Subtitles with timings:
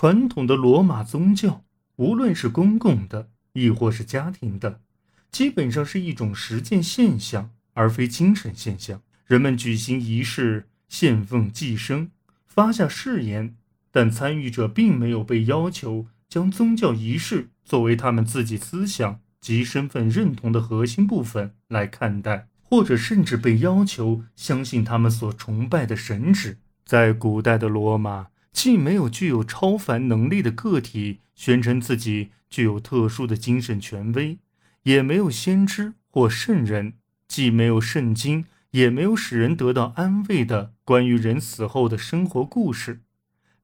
[0.00, 1.62] 传统的罗马宗教，
[1.96, 4.80] 无论是公共的，亦或是家庭的，
[5.30, 9.02] 基本上是一种实践现象，而非精神现象。
[9.26, 12.08] 人们举行仪式、献奉祭牲、
[12.46, 13.54] 发下誓言，
[13.90, 26.56] 但参与者并没有被要求将宗教仪式作为他们自己思想及身份认同的核心部分来看待，或者甚至被要求相信他们所崇拜的神祇。
[26.86, 28.28] 在古代的罗马。
[28.52, 34.38] 既没有具有超凡能力的个体宣称自己具有特殊的精神权威，
[34.82, 36.94] 也没有先知或圣人，
[37.26, 43.00] 既没有圣经，也没有使人得到安慰的关于人死后的生活故事。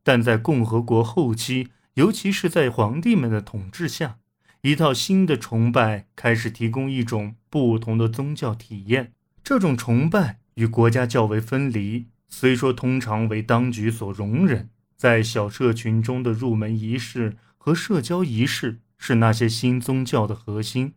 [0.02, 4.18] 但在共和国后期，尤其是在皇帝们的统治下，
[4.62, 9.12] 一套新的崇拜开始提供一种不同的宗教体验。
[9.42, 14.70] 这种崇拜与国家较为分离，虽说通常为当局所容忍。
[14.96, 20.94] 在小社群中的入门仪式和社交仪式是那些新宗教的核心，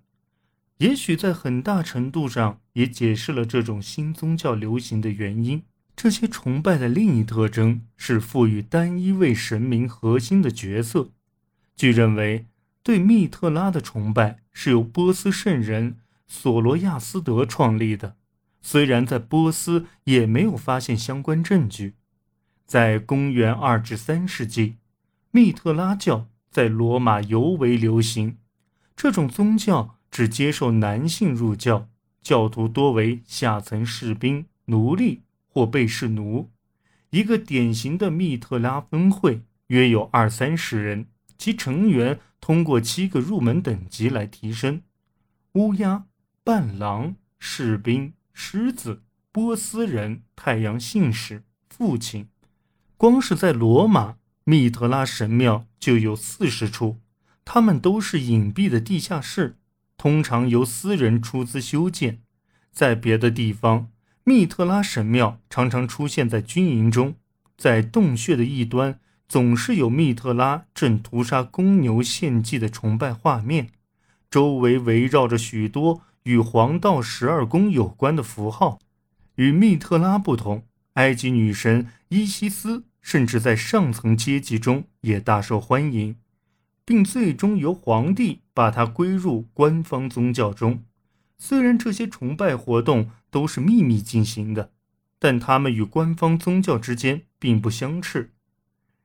[0.77, 5.63] 也许在很大程度上也解释了这种新宗教流行的原因。
[5.95, 11.09] 这些崇拜的另一特征是赋予单一位神明核心的角色。
[11.75, 12.47] 据认为，
[12.81, 18.15] 对密特拉的崇拜是由波斯圣人索罗亚斯德创立的，
[18.61, 21.95] 虽然在波斯也没有发现相关证据。
[22.69, 24.75] 在公元二至三世纪，
[25.31, 28.37] 密特拉教在罗马尤为流行。
[28.95, 31.89] 这种宗教只接受男性入教，
[32.21, 36.51] 教徒多为下层士兵、奴隶或被侍奴。
[37.09, 41.07] 一个典型的密特拉分会约有二三十人，
[41.39, 44.83] 其成员通过七个入门等级来提升：
[45.53, 46.05] 乌鸦、
[46.43, 52.27] 伴郎、士兵、狮子、波斯人、太阳信使、父亲。
[52.99, 56.97] 光是在罗马，密特拉神庙就有四十处，
[57.45, 59.55] 它们都是隐蔽的地下室，
[59.95, 62.19] 通常由私人出资修建。
[62.73, 63.87] 在别的地方，
[64.25, 67.15] 密特拉神庙常常出现在军营中，
[67.55, 68.99] 在洞穴的一端
[69.29, 73.69] 总是有密特拉正屠杀公牛献祭的崇拜画面，
[74.29, 78.77] 周围围绕着许多与黄道十二宫有关的符号。
[79.35, 82.83] 与密特拉不同，埃及女神伊西斯。
[83.01, 86.17] 甚至在上层阶级中也大受欢迎，
[86.85, 90.83] 并最终由皇帝把它归入官方宗教中。
[91.37, 94.71] 虽然这些崇拜活动都是秘密进行的，
[95.17, 98.33] 但他们与官方宗教之间并不相斥。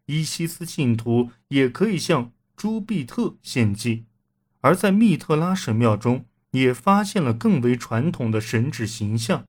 [0.07, 4.05] 伊西斯信徒也可以向朱庇特献祭，
[4.61, 9.45] 而在密特拉神庙中也发现了更为传统的神祇形象。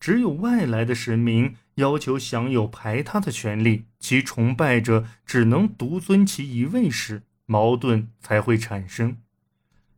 [0.00, 1.54] 只有外来的神明。
[1.76, 9.16] 要求享有排他的权利，其崇拜者只能独尊其一位时，矛盾才会产生。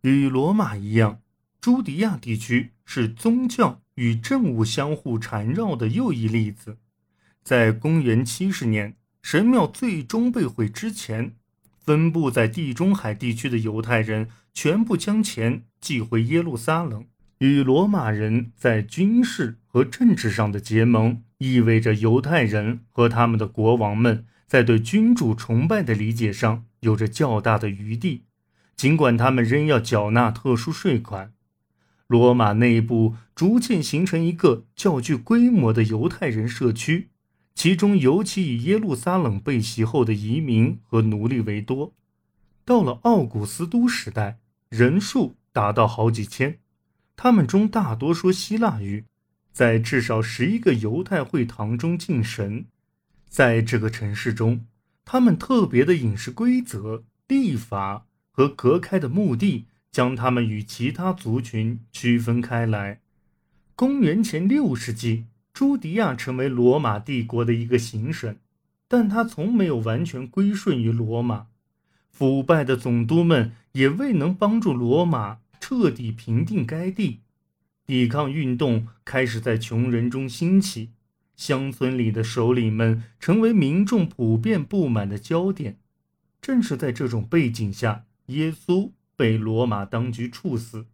[0.00, 1.20] 与罗马一样，
[1.60, 6.78] 朱迪亚地区是宗教与政务相互缠绕的又一例子。
[7.42, 11.34] 在公元七十年，神庙最终被毁之前，
[11.78, 17.04] 分布在地中海地区的犹太人全部将钱寄回耶路撒冷。
[17.38, 28.24] 与罗马人在军事和政治上的结盟，意味着犹太人和他们的国王们在对君主崇拜的理解上有着较大的余地，
[28.74, 31.34] 尽管他们仍要缴纳特殊税款。
[32.06, 37.10] 罗马内部逐渐形成一个较具规模的犹太人社区，
[37.54, 41.92] 其中尤其以耶路撒冷被袭后的移民和奴隶为多。
[42.64, 44.38] 到了奥古斯都时代，
[44.70, 46.60] 人数达到好几千。
[47.16, 49.04] 他们中大多说希腊语，
[49.50, 52.66] 在至少十一个犹太会堂中敬神。
[53.28, 54.66] 在这个城市中，
[55.04, 63.00] 他们特别的饮食规则、立法和隔开的墓地，将他们与其他族群区分开来。
[63.74, 68.36] 公元前六世纪，朱迪亚成为罗马帝国的一个行省，
[68.86, 71.46] 但他从没有完全归顺于罗马。
[72.10, 75.38] 腐败的总督们也未能帮助罗马。
[75.68, 77.22] 彻底平定该地，
[77.84, 80.90] 抵抗运动开始在穷人中兴起，
[81.34, 85.80] 乡村里的首领们成为民众普遍不满的焦点。
[86.40, 90.86] 正是在这种背景下，耶稣被罗马当局处死。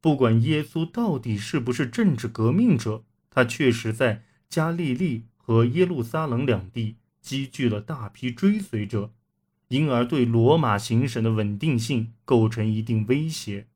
[0.00, 9.12] 不管耶稣到底是不是政治革命者，他确实在加利利和耶路撒冷两地积聚了大批追随者，
[9.68, 13.68] 因而对罗马行省的稳定性构成一定威胁。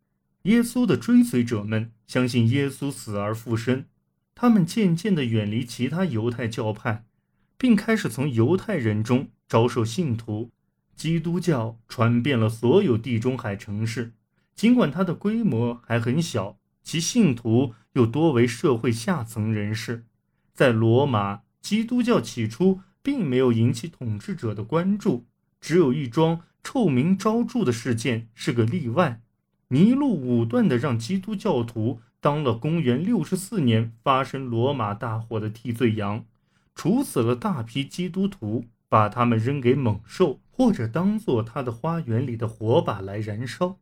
[0.45, 3.87] 耶稣的追随者们相信耶稣死而复生，
[4.35, 7.07] 他们渐渐地远离其他犹太教派，
[7.57, 10.51] 并开始从犹太人中招收信徒。
[10.95, 14.13] 基督教传遍了所有地中海城市，
[14.55, 20.05] 尽管它的规模还很小，其信徒又多为社会下层人士。
[20.53, 25.25] 在罗马，基督教起初并没有引起统治者的关注，
[25.61, 29.23] 只有一桩臭名昭著的事件是个例外：
[29.69, 36.25] 尼禄武断地让基督教徒当了公元六十四年发生罗马大火的替罪羊，
[36.75, 40.41] 处死了大批基督徒，把他们扔给猛兽。
[40.57, 43.81] 或者当做他的花园里的火把来燃烧。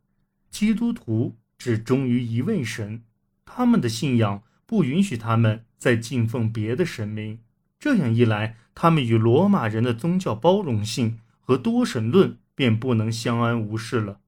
[0.49, 3.03] 基督徒只忠于一位神，
[3.45, 7.41] 他们的信仰不允许他们再敬奉别的神明。
[7.79, 14.21] 这样一来，他们与罗马人的宗教包容性和多神论便不能相安无事了。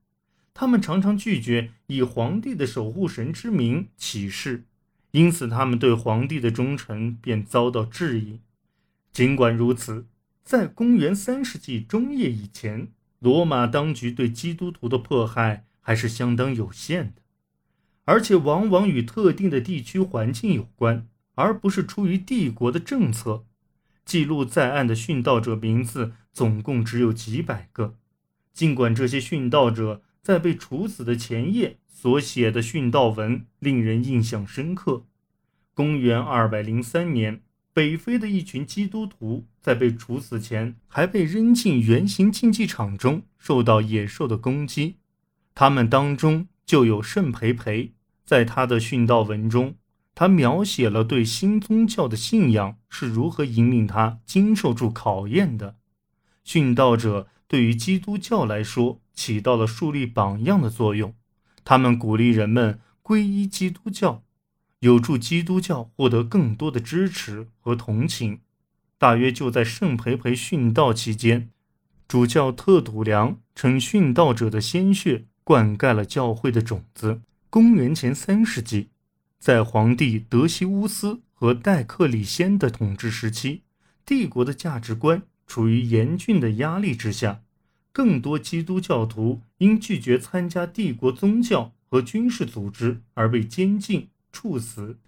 [0.55, 4.65] 他们常常拒绝以皇帝的守护神之名起誓，
[5.11, 8.39] 因此他们对皇帝的忠诚便遭到质疑。
[9.12, 10.06] 尽管如此。
[10.45, 17.23] 在公元三世纪中叶以前，罗马当局对基督徒的迫害还是相当有限的，
[18.05, 23.47] 而且往往与特定的地区环境有关，而不是出于帝国的政策。
[24.05, 27.97] 记录在案的殉道者名字总共只有几百个，
[28.53, 35.05] 尽管这些殉道者在被处死的前夜所写的殉道文令人印象深刻。
[35.75, 37.43] 公元二百零三年。
[37.75, 44.99] 北非的一群基督徒在被处死前，还被扔进圆形竞技场中，受到野兽的攻击。
[45.56, 47.93] 他们当中就有圣培培，
[48.25, 49.75] 在他的殉道文中，
[50.15, 55.75] 他描写了对新宗教的信仰是如何引领他经受住考验的。
[56.47, 61.14] 殉道者对于基督教来说起到了树立榜样的作用，
[61.64, 64.23] 他们鼓励人们皈依基督教。
[64.81, 68.41] 有助基督教获得更多的支持和同情。
[68.99, 71.49] 大约就在圣培培殉道期间，
[72.06, 77.23] 主教特笃良称殉道者的鲜血灌溉了教会的种子。
[77.49, 78.88] 公元前三世纪，
[79.38, 83.62] 在皇帝德西乌斯和戴克里先的统治时期，
[84.05, 87.43] 帝国的价值观处于严峻的压力之下，
[87.93, 94.08] 更多基督教徒因拒绝参加帝国宗教和军事组织而被监禁。
[94.32, 94.99] 处死，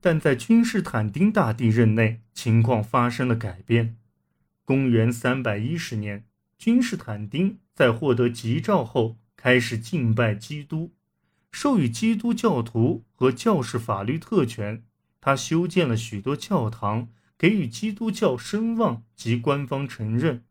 [0.00, 3.96] 但在君士坦丁大帝任内，情况发生了改变。
[4.64, 6.24] 公元三百一十年，
[6.56, 10.92] 君士坦丁在获得吉诏后，开始敬拜基督，
[11.50, 14.82] 授予基督教徒和教士法律特权。
[15.20, 17.08] 他修建了许多教堂，
[17.42, 20.44] 给予基督教声望及官方承认，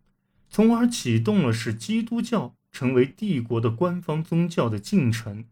[0.49, 5.45] 从而启动了使基督教成为帝国的官方宗教的进程。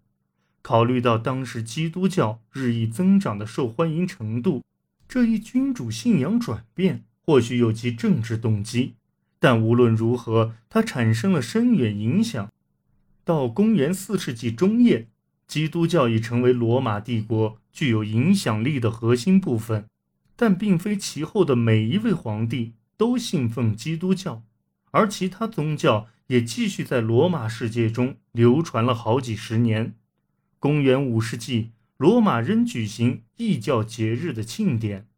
[0.62, 4.62] 考虑到当时基督教日益增长的受欢迎程度，
[5.08, 8.96] 这一君主信仰转变或许有其政治动机，
[9.40, 12.52] 但无论如何，它产生了深远影响。
[13.24, 15.08] 到公元四世纪中叶，
[15.48, 19.86] 基督教已成为罗马帝国具有影响力的核心部分，
[20.42, 24.42] 但并非其后的每一位皇帝都信奉基督教，
[24.92, 29.96] 而其他宗教也继续在罗马世界中流传了好几十年。
[30.58, 35.09] 公元五世纪，罗马仍举行异教节日的庆典。